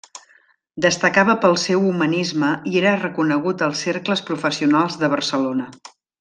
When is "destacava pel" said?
0.85-1.57